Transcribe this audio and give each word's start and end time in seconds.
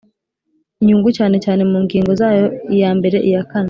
inyungu 0.81 1.09
cyane 1.17 1.35
cyane 1.45 1.61
mu 1.71 1.77
ngingo 1.85 2.11
zayo 2.21 2.45
iya 2.75 2.89
mbere 2.97 3.17
iya 3.29 3.41
kane 3.49 3.59